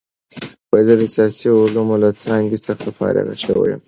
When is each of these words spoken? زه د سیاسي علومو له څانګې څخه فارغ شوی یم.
زه 0.85 0.93
د 0.99 1.03
سیاسي 1.15 1.47
علومو 1.57 1.95
له 2.03 2.09
څانګې 2.21 2.57
څخه 2.67 2.85
فارغ 2.97 3.27
شوی 3.43 3.67
یم. 3.71 3.79